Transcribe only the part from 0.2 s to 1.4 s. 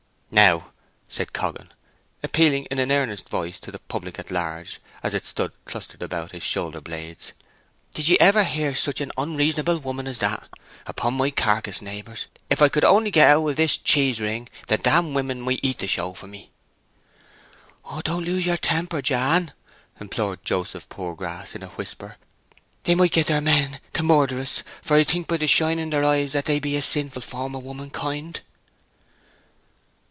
"Now," said